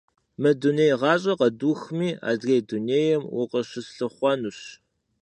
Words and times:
Мы 0.41 0.49
дуней 0.61 0.93
гъащӏэр 0.99 1.37
къэдухми, 1.39 2.09
адрей 2.29 2.61
дунейм 2.67 3.23
укъыщыслъыхъуэнущ. 3.39 4.59